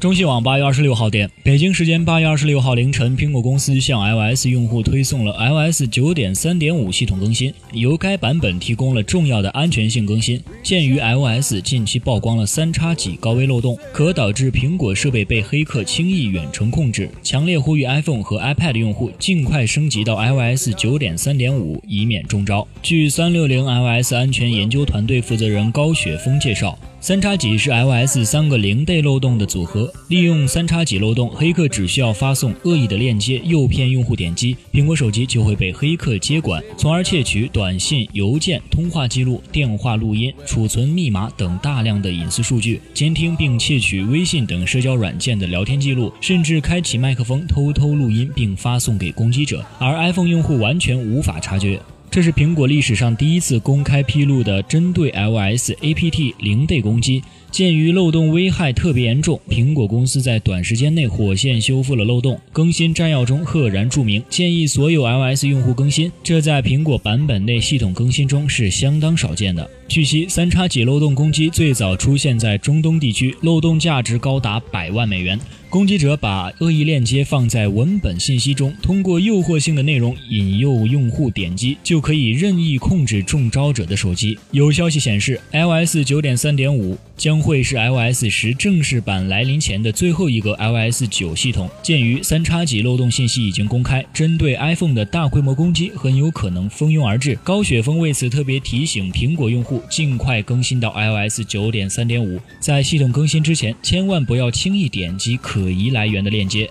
[0.00, 10.40] 中新网八月二十六号电，北京时间八月二十六号凌晨，苹果公司向 iOS 用户推送了 iOS 九点三点五系统更新，由该版本提供了重要的安全性更新。
[10.62, 22.64] 鉴于 iOS 近期曝光了三叉戟高危漏洞，可导致苹果设备被黑客轻易远程控制，强烈呼吁 iPhone 和 iPad 用户尽快升级到 iOS 九点三点五，以免中招。
[22.84, 26.78] 据三六零 iOS 安全研究团队负责人高雪峰介绍。
[27.00, 51.80] 三叉戟是 iOS 三个零 day 漏洞的组合，利用三叉戟漏洞，黑客只需要发送恶意的链接，诱骗用户点击，苹果手机就会被黑客接管，从而窃取短信、邮件、通话记录、电话录音、储存密码等大量的隐私数据，监听并窃取微信等社交软件的聊天记录，甚至开启麦克风偷偷录音并发送给攻击者，而 iPhone 用户完全无法察觉。
[52.10, 57.22] 这是苹果历史上第一次公开披露的针对 iOS APT 零 day 攻击。
[57.50, 62.38] 鉴于漏洞危害特别严重，苹果公司在短时间内火线修复了漏洞。
[62.52, 66.10] 更新摘要中赫然注明，建议所有 iOS 用户更新。
[66.22, 69.68] 这在苹果版本内系统更新中是相当少见的。
[69.86, 75.38] 据悉，三叉戟漏洞攻击最早出现在中东地区，漏洞价值高达百万美元。
[75.70, 84.38] 攻击者把恶意链接放在文本信息中，通过诱惑性的内容引诱用户点击，就可以任意控制中招者的手机。
[84.50, 91.68] 有消息显示，iOS 九点三点五将会是 iOS 十正式版来临前的最后一个 iOS 九系统。
[91.82, 97.38] 鉴于三叉戟漏洞信息已经公开，针对 iPhone 的大规模攻击很有可能蜂拥而至。
[97.44, 105.68] 高雪峰为此特别提醒苹果用户，尽快更新到 iOS 九点三点五，在系统更新之前，千万不要轻易点击可。
[105.68, 106.70] 疑来源的链接。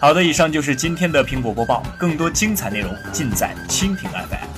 [0.00, 4.55] 好的，以上就是今天的苹果播报，更多精彩内容尽在蜻蜓 FM。